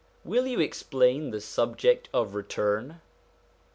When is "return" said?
2.33-3.01